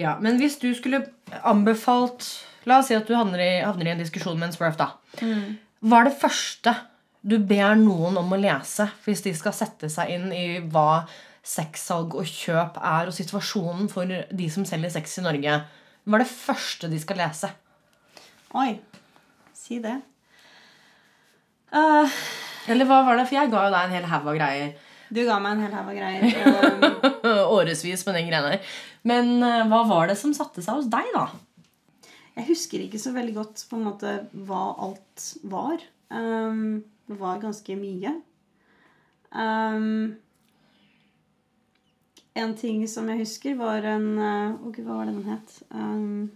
[0.00, 1.04] Ja, Men hvis du skulle
[1.44, 2.32] anbefalt
[2.68, 4.76] La oss si at du havner i, havner i en diskusjon med en Smurf.
[4.80, 4.92] da.
[5.22, 5.56] Mm.
[5.86, 6.74] Hva er det første
[7.20, 11.04] du ber noen om å lese hvis de skal sette seg inn i hva
[11.44, 15.56] sexsalg og kjøp er, og situasjonen for de som selger sex i Norge?
[16.04, 17.50] Hva er det første de skal lese?
[18.56, 18.74] Oi.
[19.56, 19.96] Si det.
[21.70, 22.08] Uh,
[22.70, 23.28] Eller hva var det?
[23.28, 24.72] For jeg ga jo deg en hel haug av greier.
[25.10, 27.04] Du ga meg en hel haug av greier.
[27.56, 28.74] Årevis med den greia der.
[29.06, 31.28] Men uh, hva var det som satte seg hos deg, da?
[32.36, 34.16] Jeg husker ikke så veldig godt på en måte
[34.46, 35.82] hva alt var.
[36.10, 38.14] Um, det var ganske mye.
[39.30, 40.18] Um,
[42.34, 45.56] en ting som jeg husker, var en uh, oh, Gud, hva var det den het?
[45.70, 46.30] Um,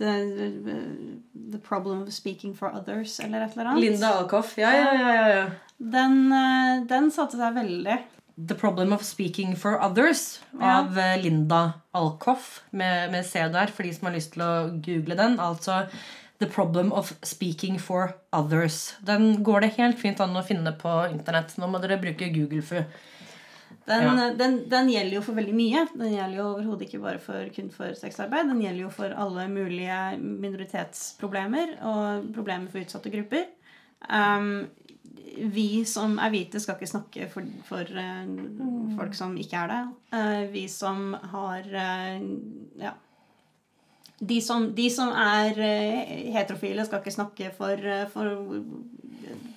[0.00, 0.12] the,
[0.64, 0.78] the,
[1.52, 3.84] the, Problem of Speaking for Others, eller et eller annet.
[3.84, 4.56] Linda Alcoff.
[4.58, 5.26] Ja, ja, ja.
[5.28, 5.44] ja,
[5.76, 8.00] Den, uh, den satte seg veldig.
[8.48, 10.78] The Problem of Speaking for Others ja.
[10.78, 14.52] av eh, Linda Alcoff med, med C der, for de som har lyst til å
[14.80, 15.38] google den.
[15.42, 15.82] Altså
[16.40, 18.94] The Problem of Speaking for Others.
[19.04, 21.52] Den går det helt fint an å finne på internett.
[21.60, 22.86] Nå må dere bruke Google for
[23.86, 24.30] Den, Ja.
[24.38, 25.84] den, den gjelder jo for veldig mye.
[25.94, 28.48] Den gjelder jo overhodet ikke bare for, kun for sexarbeid.
[28.48, 33.48] Den gjelder jo for alle mulige minoritetsproblemer og problemer for utsatte grupper.
[34.08, 34.70] Um,
[35.40, 39.82] vi som er hvite, skal ikke snakke for, for uh, folk som ikke er det.
[40.14, 42.26] Uh, vi som har uh,
[42.80, 42.96] Ja.
[44.20, 45.56] De som, de som er
[46.34, 48.42] heterofile, skal ikke snakke for, for,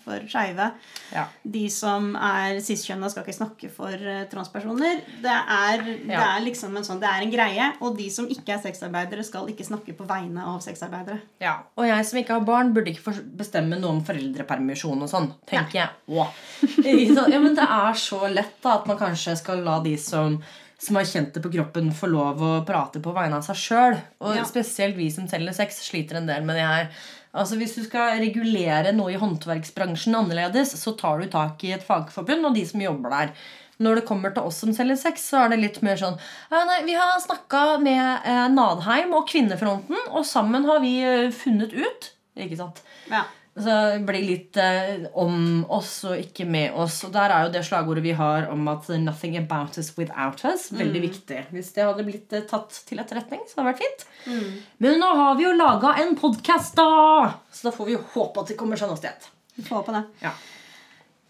[0.04, 0.70] for skeive.
[1.14, 1.26] Ja.
[1.56, 5.02] De som er cis-kjønna, skal ikke snakke for eh, transpersoner.
[5.24, 7.70] Det er, det er liksom en sånn, det er en greie.
[7.82, 11.20] Og de som ikke er sexarbeidere, skal ikke snakke på vegne av sexarbeidere.
[11.44, 15.32] Ja, Og jeg som ikke har barn, burde ikke bestemme noe om foreldrepermisjon og sånn.
[15.50, 15.90] tenker jeg.
[16.12, 16.34] Åh.
[17.34, 20.36] Ja, men det er så lett da, at man kanskje skal la de som,
[20.82, 23.98] som har kjent det på kroppen, få lov å prate på vegne av seg sjøl.
[24.24, 24.44] Og Ja.
[24.48, 26.90] spesielt vi som selger sex, sliter en del med det her.
[27.34, 31.86] Altså Hvis du skal regulere noe i håndverksbransjen annerledes, så tar du tak i et
[31.86, 33.36] fagforbund og de som jobber der.
[33.82, 36.20] Når det kommer til oss som selger sex, så er det litt mer sånn
[36.54, 41.74] nei, Vi har snakka med eh, Nadheim og Kvinnefronten, og sammen har vi eh, funnet
[41.74, 42.84] ut Ikke sant?
[43.10, 43.26] Ja.
[43.54, 47.04] Så bli litt eh, om oss og ikke med oss.
[47.06, 50.72] Og der er jo det slagordet vi har om at 'nothing about us without us'
[50.74, 51.44] veldig viktig.
[51.54, 54.08] Hvis det hadde blitt eh, tatt til etterretning, så hadde det vært fint.
[54.80, 57.38] Men nå har vi jo laga en podkast, da!
[57.52, 59.30] Så da får vi jo håpe at det kommer sånn noe sted.
[59.54, 60.04] Vi får håpe det.
[60.26, 60.34] Ja.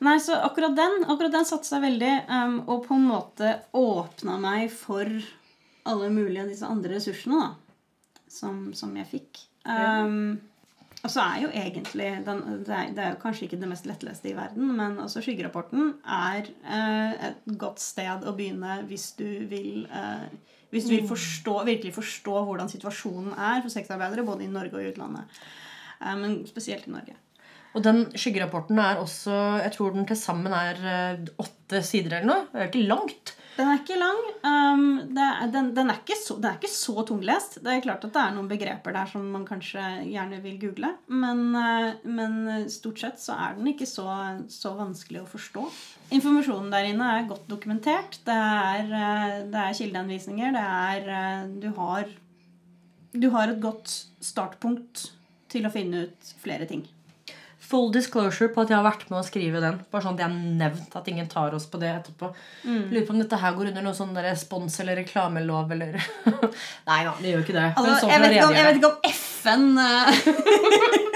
[0.04, 4.40] Nei, så akkurat den akkurat den satte seg veldig, um, og på en måte åpna
[4.40, 5.08] meg for
[5.88, 7.52] alle mulige av disse andre ressursene da,
[8.32, 9.44] som, som jeg fikk.
[9.68, 10.40] Um,
[11.04, 13.88] og så er jo egentlig den, det, er, det er jo kanskje ikke det mest
[13.90, 19.28] lettleste i verden, men altså skyggerapporten er eh, et godt sted å begynne hvis du
[19.52, 20.30] vil eh,
[20.74, 24.82] hvis du vil forstå, virkelig forstå hvordan situasjonen er for sexarbeidere både i Norge og
[24.82, 25.44] i utlandet.
[26.02, 27.20] Eh, men spesielt i Norge.
[27.74, 32.30] Og den skyggerapporten er også Jeg tror den til sammen er eh, åtte sider eller
[32.30, 32.48] noe.
[32.52, 33.36] Det er ikke langt.
[33.54, 34.20] Den er ikke lang.
[34.42, 37.60] Um, er, den, den, er ikke så, den er ikke så tunglest.
[37.62, 40.90] Det er klart at det er noen begreper der som man kanskje gjerne vil google.
[41.14, 44.08] Men, eh, men stort sett så er den ikke så,
[44.50, 45.68] så vanskelig å forstå.
[46.18, 48.18] Informasjonen der inne er godt dokumentert.
[48.26, 50.58] Det er, eh, det er kildeanvisninger.
[50.58, 52.10] Det er eh, du har,
[53.14, 55.12] du har et godt startpunkt
[55.54, 56.88] til å finne ut flere ting.
[57.74, 59.80] Full disclosure på at jeg har vært med å skrive den.
[59.90, 62.30] Bare sånn at jeg har nevnt at ingen tar oss på det etterpå.
[62.70, 65.98] Lurer på om dette her går under noe sånn respons- eller reklamelov eller
[66.90, 67.70] Nei da, det gjør ikke det.
[67.74, 70.08] Altså, sånn jeg, vet ikke om, jeg vet ikke om FN eh,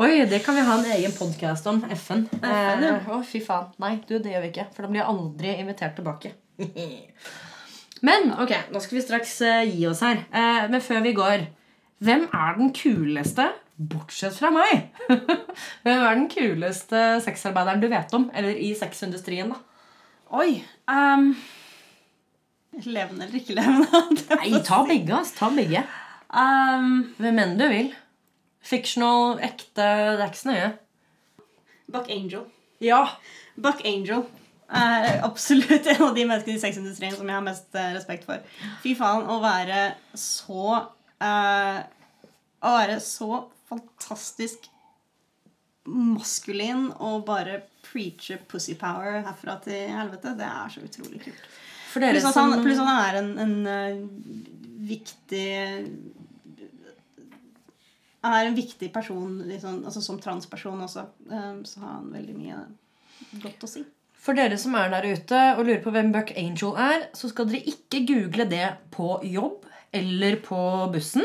[0.00, 1.82] Oi, det kan vi ha en egen podkast om.
[1.92, 2.24] FN.
[2.40, 2.94] FN, ja.
[2.94, 3.68] Eh, Å, fy faen.
[3.82, 4.64] Nei, du, det gjør vi ikke.
[4.72, 6.32] For da blir jeg aldri invitert tilbake.
[8.06, 10.22] Men ok, nå skal vi straks uh, gi oss her.
[10.32, 11.42] Uh, men før vi går
[12.00, 14.90] Hvem er den kuleste, bortsett fra meg?
[15.84, 18.28] hvem er den kuleste sexarbeideren du vet om?
[18.36, 19.60] Eller i sexindustrien, da?
[20.36, 20.60] Oi.
[20.90, 21.32] Um,
[22.84, 24.04] levende eller ikke levende?
[24.42, 25.16] Nei, ta begge.
[25.16, 25.32] ass.
[25.38, 25.82] Ta begge.
[26.30, 27.90] um, Hvem enn du vil.
[28.60, 30.70] Fictional, ekte, det er ikke så nøye.
[31.90, 32.44] Buck Angel.
[32.84, 33.00] Ja.
[33.58, 34.26] Buck Angel
[34.70, 38.44] er absolutt en av de menneskene i sexindustrien som jeg har mest eh, respekt for.
[38.84, 39.80] Fy faen, å være
[40.14, 41.80] så uh,
[42.60, 44.68] Å være så fantastisk
[45.90, 51.46] maskulin og bare preache pussy power herfra til helvete, det er så utrolig kult.
[51.90, 54.02] Pluss at han, pluss at han er en, en uh,
[54.86, 55.46] viktig
[58.20, 61.06] Han er en viktig person liksom, altså som transperson også.
[61.32, 62.60] Um, så har han veldig mye
[63.42, 63.82] godt å si.
[64.20, 67.48] For dere som er der ute og lurer på hvem Buck Angel er, så skal
[67.48, 69.64] dere ikke google det på jobb
[69.96, 70.60] eller på
[70.92, 71.24] bussen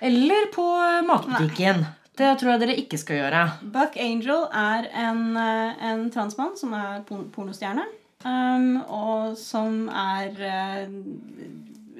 [0.00, 0.66] eller på
[1.06, 1.84] matbutikken.
[2.20, 3.44] Det tror jeg dere ikke skal gjøre.
[3.72, 7.86] Buck Angel er en, eh, en transmann som er pornostjerne.
[8.20, 10.90] Um, og som er uh,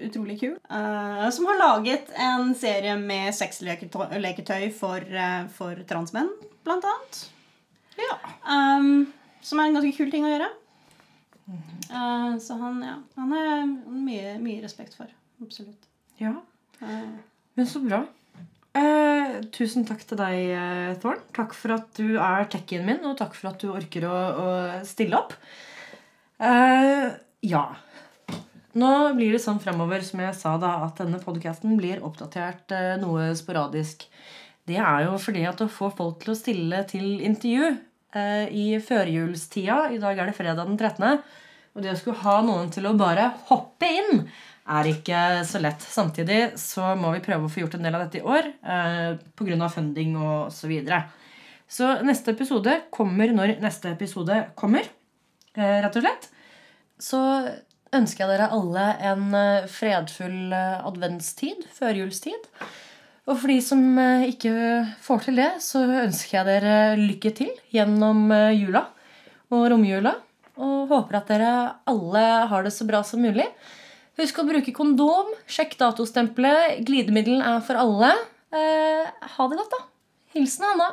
[0.05, 0.59] utrolig kul.
[0.69, 6.29] Uh, som har laget en serie med sexleketøy for, uh, for transmenn,
[6.67, 7.23] blant annet.
[7.97, 8.19] Ja.
[8.45, 9.09] Um,
[9.41, 10.51] som er en ganske kul ting å gjøre.
[11.91, 15.11] Eh, så han, ja, han er mye, mye respekt for.
[15.43, 15.89] Absolutt.
[16.21, 16.35] ja.
[17.61, 17.99] Men så bra.
[18.81, 21.19] Eh, tusen takk til deg, eh, Thorn.
[21.37, 24.47] Takk for at du er techien min, og takk for at du orker å, å
[24.89, 25.35] stille opp.
[26.41, 27.11] Eh,
[27.51, 27.65] ja.
[28.81, 32.97] Nå blir det sånn fremover som jeg sa da, at denne podcasten blir oppdatert eh,
[33.03, 34.09] noe sporadisk.
[34.65, 38.67] Det er jo fordi at å få folk til å stille til intervju eh, i
[38.81, 41.21] førjulstida I dag er det fredag den 13.
[41.77, 44.25] Og det å skulle ha noen til å bare hoppe inn
[44.71, 45.83] er ikke så lett.
[45.83, 49.17] Samtidig så må vi prøve å få gjort en del av dette i år eh,
[49.39, 49.69] pga.
[49.73, 51.05] funding og så videre.
[51.71, 54.87] Så neste episode kommer når neste episode kommer.
[55.55, 56.29] eh, rett og slett,
[56.99, 57.21] så
[57.95, 62.49] ønsker jeg dere alle en eh, fredfull eh, adventstid, førjulstid.
[63.31, 63.83] Og for de som
[64.27, 64.51] ikke
[65.05, 68.89] får til det, så ønsker jeg dere lykke til gjennom jula
[69.55, 70.17] og romjula.
[70.59, 71.53] Og håper at dere
[71.87, 73.47] alle har det så bra som mulig.
[74.21, 75.31] Husk å bruke kondom.
[75.49, 76.83] Sjekk datostempelet.
[76.85, 78.11] Glidemiddelen er for alle.
[78.53, 79.87] Eh, ha det godt, da.
[80.35, 80.91] Hilsen Hanna.